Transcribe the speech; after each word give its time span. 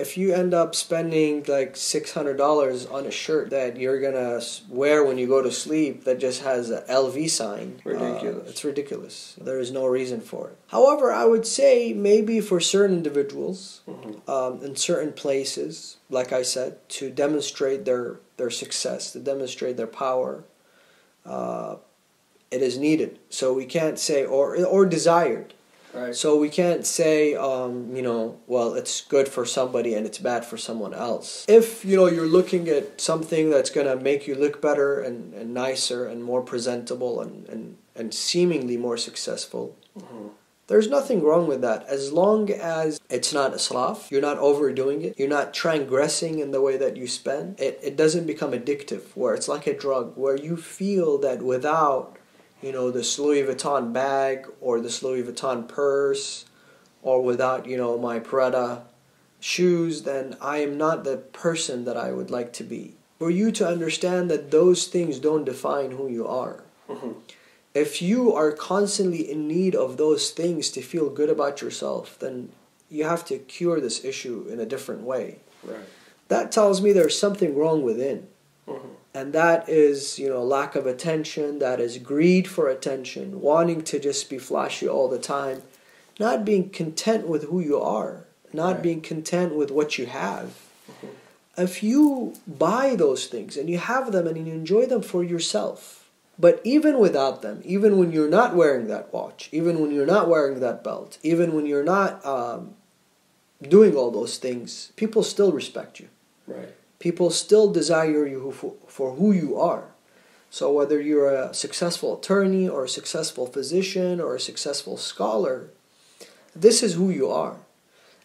if 0.00 0.16
you 0.18 0.32
end 0.34 0.52
up 0.54 0.74
spending 0.74 1.44
like 1.46 1.74
$600 1.74 2.92
on 2.92 3.06
a 3.06 3.10
shirt 3.10 3.50
that 3.50 3.76
you're 3.76 4.00
gonna 4.00 4.40
wear 4.68 5.04
when 5.04 5.18
you 5.18 5.26
go 5.28 5.42
to 5.42 5.50
sleep 5.52 6.04
that 6.04 6.18
just 6.18 6.42
has 6.42 6.70
a 6.70 6.82
LV 6.82 7.28
sign, 7.30 7.80
uh, 7.86 7.90
Ridiculous. 7.90 8.50
it's 8.50 8.64
ridiculous. 8.64 9.36
There 9.40 9.58
is 9.60 9.70
no 9.70 9.86
reason 9.86 10.20
for 10.20 10.48
it. 10.50 10.56
However, 10.68 11.12
I 11.12 11.24
would 11.26 11.46
say 11.46 11.92
maybe 11.92 12.40
for 12.40 12.60
certain 12.60 12.96
individuals 12.96 13.80
Mm-hmm. 13.86 14.30
um, 14.30 14.62
in 14.64 14.76
certain 14.76 15.12
places, 15.12 15.96
like 16.08 16.32
I 16.32 16.42
said, 16.42 16.76
to 16.90 17.10
demonstrate 17.10 17.84
their, 17.84 18.20
their 18.36 18.50
success, 18.50 19.12
to 19.12 19.18
demonstrate 19.18 19.76
their 19.76 19.86
power, 19.86 20.44
uh, 21.26 21.76
it 22.50 22.62
is 22.62 22.78
needed. 22.78 23.18
So 23.28 23.52
we 23.52 23.64
can't 23.66 23.98
say, 23.98 24.24
or, 24.24 24.56
or 24.64 24.86
desired. 24.86 25.54
Right. 25.92 26.14
So 26.14 26.36
we 26.36 26.48
can't 26.48 26.86
say, 26.86 27.34
um, 27.34 27.94
you 27.96 28.02
know, 28.02 28.38
well, 28.46 28.74
it's 28.74 29.00
good 29.02 29.28
for 29.28 29.44
somebody 29.44 29.94
and 29.94 30.06
it's 30.06 30.18
bad 30.18 30.44
for 30.44 30.56
someone 30.56 30.94
else. 30.94 31.44
If, 31.48 31.84
you 31.84 31.96
know, 31.96 32.06
you're 32.06 32.28
looking 32.28 32.68
at 32.68 33.00
something 33.00 33.50
that's 33.50 33.70
going 33.70 33.86
to 33.86 33.96
make 33.96 34.26
you 34.26 34.34
look 34.34 34.62
better 34.62 35.00
and, 35.00 35.34
and 35.34 35.52
nicer 35.52 36.06
and 36.06 36.22
more 36.22 36.42
presentable 36.42 37.20
and, 37.20 37.48
and, 37.48 37.76
and 37.96 38.14
seemingly 38.14 38.76
more 38.76 38.96
successful, 38.96 39.76
Mm-hmm. 39.98 40.28
there's 40.68 40.88
nothing 40.88 41.20
wrong 41.20 41.48
with 41.48 41.62
that 41.62 41.84
as 41.88 42.12
long 42.12 42.48
as 42.48 43.00
it's 43.10 43.32
not 43.32 43.52
a 43.52 43.56
israf, 43.56 44.08
you're 44.08 44.20
not 44.20 44.38
overdoing 44.38 45.02
it, 45.02 45.18
you're 45.18 45.28
not 45.28 45.52
transgressing 45.52 46.38
in 46.38 46.52
the 46.52 46.60
way 46.60 46.76
that 46.76 46.96
you 46.96 47.08
spend. 47.08 47.58
It, 47.58 47.80
it 47.82 47.96
doesn't 47.96 48.24
become 48.24 48.52
addictive, 48.52 49.02
where 49.16 49.34
it's 49.34 49.48
like 49.48 49.66
a 49.66 49.76
drug, 49.76 50.16
where 50.16 50.36
you 50.36 50.56
feel 50.56 51.18
that 51.18 51.42
without, 51.42 52.16
you 52.62 52.72
know, 52.72 52.90
this 52.90 53.18
Louis 53.18 53.42
Vuitton 53.42 53.92
bag 53.92 54.46
or 54.60 54.80
this 54.80 55.02
Louis 55.02 55.22
Vuitton 55.22 55.66
purse 55.66 56.44
or 57.02 57.22
without, 57.22 57.66
you 57.66 57.76
know, 57.76 57.98
my 57.98 58.18
Prada 58.18 58.82
shoes, 59.40 60.02
then 60.02 60.36
I 60.40 60.58
am 60.58 60.76
not 60.76 61.04
the 61.04 61.16
person 61.16 61.84
that 61.86 61.96
I 61.96 62.12
would 62.12 62.30
like 62.30 62.52
to 62.54 62.64
be. 62.64 62.94
For 63.18 63.30
you 63.30 63.50
to 63.52 63.66
understand 63.68 64.30
that 64.30 64.50
those 64.50 64.86
things 64.86 65.18
don't 65.18 65.44
define 65.44 65.92
who 65.92 66.08
you 66.08 66.26
are 66.26 66.62
Mm-hmm. 66.88 67.12
if 67.72 68.02
you 68.02 68.34
are 68.34 68.50
constantly 68.50 69.30
in 69.30 69.46
need 69.46 69.76
of 69.76 69.96
those 69.96 70.30
things 70.30 70.70
to 70.70 70.82
feel 70.82 71.08
good 71.08 71.30
about 71.30 71.62
yourself, 71.62 72.18
then 72.18 72.50
you 72.88 73.04
have 73.04 73.24
to 73.26 73.38
cure 73.38 73.80
this 73.80 74.04
issue 74.04 74.48
in 74.50 74.58
a 74.58 74.66
different 74.66 75.02
way. 75.02 75.38
Right. 75.62 75.78
That 76.26 76.50
tells 76.50 76.82
me 76.82 76.92
there's 76.92 77.16
something 77.16 77.56
wrong 77.56 77.84
within. 77.84 78.26
Mm-hmm. 78.66 78.88
And 79.12 79.32
that 79.32 79.68
is, 79.68 80.18
you 80.18 80.28
know, 80.28 80.42
lack 80.42 80.76
of 80.76 80.86
attention, 80.86 81.58
that 81.58 81.80
is 81.80 81.98
greed 81.98 82.46
for 82.46 82.68
attention, 82.68 83.40
wanting 83.40 83.82
to 83.82 83.98
just 83.98 84.30
be 84.30 84.38
flashy 84.38 84.88
all 84.88 85.08
the 85.08 85.18
time, 85.18 85.62
not 86.20 86.44
being 86.44 86.70
content 86.70 87.26
with 87.26 87.44
who 87.44 87.60
you 87.60 87.80
are, 87.80 88.24
not 88.52 88.74
Right. 88.74 88.82
being 88.82 89.00
content 89.00 89.54
with 89.56 89.70
what 89.70 89.98
you 89.98 90.06
have. 90.06 90.54
Mhm. 90.88 91.08
If 91.58 91.82
you 91.82 92.34
buy 92.46 92.94
those 92.94 93.26
things 93.26 93.56
and 93.56 93.68
you 93.68 93.78
have 93.78 94.12
them 94.12 94.28
and 94.28 94.36
you 94.46 94.52
enjoy 94.54 94.86
them 94.86 95.02
for 95.02 95.24
yourself, 95.24 96.08
but 96.38 96.60
even 96.62 96.98
without 97.00 97.42
them, 97.42 97.60
even 97.64 97.98
when 97.98 98.12
you're 98.12 98.28
not 98.28 98.54
wearing 98.54 98.86
that 98.86 99.12
watch, 99.12 99.48
even 99.50 99.80
when 99.80 99.90
you're 99.90 100.06
not 100.06 100.28
wearing 100.28 100.60
that 100.60 100.84
belt, 100.84 101.18
even 101.22 101.52
when 101.52 101.66
you're 101.66 101.84
not 101.84 102.24
um, 102.24 102.74
doing 103.60 103.96
all 103.96 104.10
those 104.12 104.38
things, 104.38 104.92
people 104.96 105.22
still 105.24 105.50
respect 105.52 105.98
you 106.00 106.08
Right. 106.46 106.74
People 107.00 107.30
still 107.30 107.72
desire 107.72 108.26
you 108.26 108.52
for, 108.86 109.14
who 109.14 109.32
you 109.32 109.58
are. 109.58 109.86
So 110.50 110.70
whether 110.72 111.00
you're 111.00 111.34
a 111.34 111.54
successful 111.54 112.18
attorney 112.18 112.68
or 112.68 112.84
a 112.84 112.88
successful 112.88 113.46
physician 113.46 114.20
or 114.20 114.36
a 114.36 114.40
successful 114.40 114.96
scholar, 114.96 115.70
this 116.54 116.82
is 116.82 116.94
who 116.94 117.10
you 117.10 117.28
are. 117.30 117.56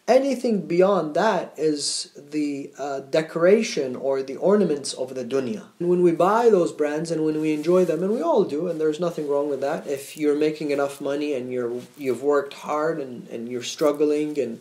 Anything 0.08 0.68
beyond 0.68 1.14
that 1.14 1.52
is 1.56 2.12
the 2.16 2.70
uh, 2.78 3.00
decoration 3.00 3.96
or 3.96 4.22
the 4.22 4.36
ornaments 4.36 4.92
of 4.92 5.16
the 5.16 5.24
dunya. 5.24 5.64
When 5.78 6.02
we 6.02 6.12
buy 6.12 6.48
those 6.48 6.70
brands 6.70 7.10
and 7.10 7.24
when 7.24 7.40
we 7.40 7.52
enjoy 7.52 7.84
them, 7.84 8.04
and 8.04 8.12
we 8.12 8.22
all 8.22 8.44
do, 8.44 8.68
and 8.68 8.80
there's 8.80 9.00
nothing 9.00 9.28
wrong 9.28 9.48
with 9.48 9.60
that. 9.62 9.88
If 9.88 10.16
you're 10.16 10.36
making 10.36 10.70
enough 10.70 11.00
money 11.00 11.34
and 11.34 11.52
you're 11.52 11.80
you've 11.98 12.22
worked 12.22 12.54
hard 12.54 13.00
and, 13.00 13.26
and 13.30 13.48
you're 13.48 13.64
struggling 13.64 14.38
and 14.38 14.60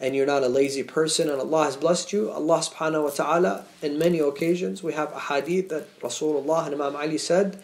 and 0.00 0.14
you're 0.14 0.26
not 0.26 0.42
a 0.42 0.48
lazy 0.48 0.82
person 0.82 1.30
and 1.30 1.40
Allah 1.40 1.64
has 1.64 1.76
blessed 1.76 2.12
you, 2.12 2.30
Allah 2.30 2.58
subhanahu 2.58 3.04
wa 3.04 3.10
ta'ala, 3.10 3.64
in 3.82 3.98
many 3.98 4.18
occasions, 4.18 4.82
we 4.82 4.92
have 4.92 5.12
a 5.12 5.20
hadith 5.20 5.70
that 5.70 6.00
Rasulullah 6.00 6.66
and 6.66 6.74
Imam 6.74 6.96
Ali 6.96 7.18
said, 7.18 7.62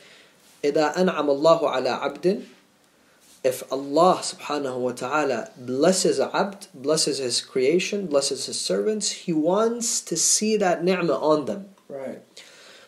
إِذَا 0.64 0.94
أَنْعَمَ 0.94 1.26
اللَّهُ 1.26 1.60
عَلَى 1.62 2.00
عَبْدٍ 2.00 2.44
If 3.44 3.70
Allah 3.70 4.20
subhanahu 4.22 4.78
wa 4.78 4.92
ta'ala 4.92 5.50
blesses 5.58 6.18
a 6.18 6.34
abd, 6.34 6.68
blesses 6.72 7.18
his 7.18 7.42
creation, 7.42 8.06
blesses 8.06 8.46
his 8.46 8.60
servants, 8.60 9.10
He 9.10 9.32
wants 9.32 10.00
to 10.00 10.16
see 10.16 10.56
that 10.56 10.84
ni'mah 10.84 11.18
on 11.18 11.44
them. 11.44 11.66
Right. 11.88 12.22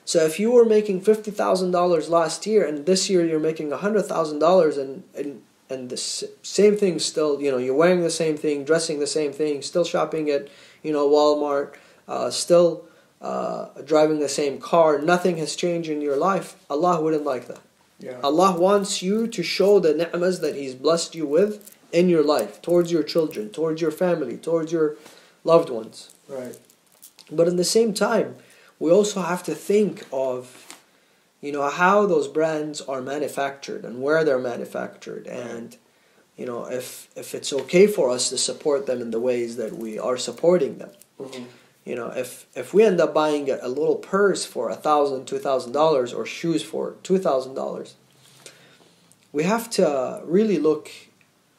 So 0.04 0.24
if 0.24 0.38
you 0.38 0.50
were 0.52 0.64
making 0.64 1.00
fifty 1.00 1.30
thousand 1.30 1.70
dollars 1.70 2.08
last 2.08 2.46
year 2.46 2.66
and 2.66 2.84
this 2.84 3.08
year 3.08 3.24
you're 3.24 3.40
making 3.40 3.70
hundred 3.70 4.02
thousand 4.02 4.38
dollars 4.38 4.76
and 4.76 5.02
and 5.14 5.42
and 5.69 5.89
the 5.89 5.97
same 5.97 6.75
thing 6.75 6.99
still, 6.99 7.41
you 7.41 7.51
know, 7.51 7.57
you're 7.57 7.75
wearing 7.75 8.01
the 8.01 8.09
same 8.09 8.37
thing, 8.37 8.63
dressing 8.63 8.99
the 8.99 9.07
same 9.07 9.31
thing, 9.31 9.61
still 9.61 9.85
shopping 9.85 10.29
at 10.29 10.47
you 10.83 10.91
know 10.91 11.07
Walmart, 11.07 11.75
uh, 12.07 12.29
still 12.31 12.89
uh, 13.21 13.67
driving 13.85 14.19
the 14.19 14.29
same 14.29 14.59
car, 14.59 14.99
nothing 14.99 15.37
has 15.37 15.55
changed 15.55 15.89
in 15.89 16.01
your 16.01 16.15
life. 16.15 16.55
Allah 16.69 17.01
wouldn't 17.01 17.25
like 17.25 17.47
that. 17.47 17.59
Yeah. 17.99 18.19
Allah 18.23 18.57
wants 18.57 19.01
you 19.01 19.27
to 19.27 19.43
show 19.43 19.79
the 19.79 19.93
ni'mas 19.93 20.39
that 20.39 20.55
He's 20.55 20.73
blessed 20.73 21.15
you 21.15 21.25
with 21.25 21.75
in 21.91 22.07
your 22.07 22.23
life, 22.23 22.61
towards 22.61 22.91
your 22.91 23.03
children, 23.03 23.49
towards 23.49 23.81
your 23.81 23.91
family, 23.91 24.37
towards 24.37 24.71
your 24.71 24.95
loved 25.43 25.69
ones. 25.69 26.13
Right. 26.29 26.57
But 27.31 27.47
in 27.47 27.57
the 27.57 27.65
same 27.65 27.93
time, 27.93 28.35
we 28.79 28.89
also 28.91 29.21
have 29.21 29.43
to 29.43 29.55
think 29.55 30.05
of, 30.13 30.68
you 31.41 31.51
know, 31.51 31.69
how 31.69 32.05
those 32.05 32.27
brands 32.27 32.81
are 32.81 33.01
manufactured 33.01 33.85
and 33.85 34.01
where 34.01 34.23
they're 34.23 34.39
manufactured, 34.39 35.27
and 35.27 35.77
you 36.35 36.45
know, 36.45 36.65
if 36.65 37.09
if 37.15 37.33
it's 37.35 37.51
okay 37.51 37.87
for 37.87 38.09
us 38.09 38.29
to 38.29 38.37
support 38.37 38.85
them 38.85 39.01
in 39.01 39.11
the 39.11 39.19
ways 39.19 39.57
that 39.57 39.75
we 39.77 39.99
are 39.99 40.17
supporting 40.17 40.77
them. 40.77 40.91
Mm-hmm. 41.19 41.43
You 41.85 41.95
know, 41.95 42.09
if 42.09 42.45
if 42.55 42.73
we 42.73 42.83
end 42.83 43.01
up 43.01 43.13
buying 43.13 43.49
a, 43.49 43.57
a 43.61 43.69
little 43.69 43.95
purse 43.95 44.45
for 44.45 44.69
a 44.69 44.75
thousand, 44.75 45.25
two 45.25 45.39
thousand 45.39 45.71
dollars, 45.71 46.13
or 46.13 46.25
shoes 46.25 46.61
for 46.61 46.95
two 47.03 47.17
thousand 47.17 47.55
dollars, 47.55 47.95
we 49.31 49.43
have 49.43 49.69
to 49.71 50.21
really 50.25 50.57
look 50.57 50.89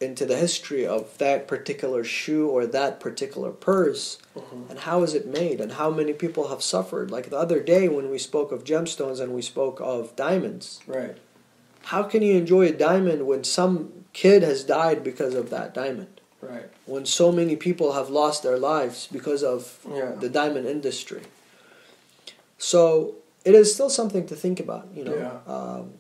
into 0.01 0.25
the 0.25 0.37
history 0.37 0.87
of 0.87 1.17
that 1.19 1.47
particular 1.47 2.03
shoe 2.03 2.49
or 2.49 2.67
that 2.67 2.99
particular 3.01 3.51
purse 3.51 4.19
Mm-hmm. 4.37 4.71
and 4.71 4.79
how 4.81 5.03
is 5.03 5.13
it 5.15 5.27
made 5.27 5.61
and 5.61 5.73
how 5.73 5.91
many 5.91 6.13
people 6.13 6.49
have 6.49 6.63
suffered 6.63 7.11
like 7.11 7.31
the 7.31 7.37
other 7.37 7.59
day 7.61 7.89
when 7.89 8.11
we 8.11 8.17
spoke 8.19 8.53
of 8.53 8.63
gemstones 8.65 9.19
and 9.21 9.35
we 9.35 9.43
spoke 9.43 9.81
of 9.83 10.15
diamonds 10.15 10.79
Right. 10.87 11.17
how 11.87 12.05
can 12.05 12.23
you 12.23 12.35
enjoy 12.37 12.67
a 12.69 12.73
diamond 12.73 13.27
when 13.27 13.43
some 13.43 13.93
kid 14.13 14.43
has 14.45 14.63
died 14.63 15.03
because 15.03 15.35
of 15.35 15.51
that 15.51 15.75
diamond 15.75 16.21
Right. 16.41 16.71
when 16.87 17.05
so 17.07 17.33
many 17.33 17.57
people 17.57 17.93
have 17.95 18.09
lost 18.09 18.45
their 18.45 18.57
lives 18.57 19.09
because 19.11 19.43
of 19.43 19.81
Yeah. 19.93 20.13
the 20.13 20.29
diamond 20.29 20.67
industry 20.69 21.23
so 22.57 23.17
it 23.45 23.55
is 23.55 23.75
still 23.75 23.91
something 23.91 24.27
to 24.29 24.37
think 24.37 24.61
about 24.61 24.87
you 24.95 25.05
know 25.05 25.17
Yeah. 25.17 25.53
um, 25.53 25.95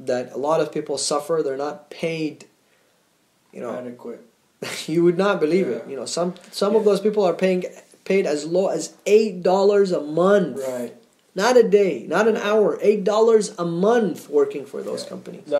that 0.00 0.32
a 0.32 0.38
lot 0.38 0.60
of 0.62 0.72
people 0.72 0.96
suffer 0.98 1.42
they're 1.44 1.56
not 1.56 1.90
paid 1.90 2.46
you 3.54 3.60
know 3.60 3.74
Adequate. 3.74 4.20
you 4.86 5.04
would 5.04 5.18
not 5.18 5.40
believe 5.40 5.68
it. 5.68 5.86
You 5.88 5.96
know, 5.96 6.06
some 6.06 6.34
some 6.50 6.74
of 6.76 6.84
those 6.84 7.00
people 7.00 7.24
are 7.24 7.34
paying 7.34 7.64
paid 8.04 8.26
as 8.26 8.44
low 8.44 8.68
as 8.68 8.94
eight 9.06 9.42
dollars 9.42 9.92
a 9.92 10.00
month. 10.00 10.60
Right. 10.66 10.94
Not 11.34 11.56
a 11.56 11.62
day, 11.68 12.06
not 12.06 12.28
an 12.28 12.36
hour, 12.36 12.78
eight 12.80 13.02
dollars 13.04 13.54
a 13.58 13.64
month 13.64 14.28
working 14.28 14.64
for 14.66 14.82
those 14.82 15.02
Yeah. 15.02 15.08
companies. 15.08 15.52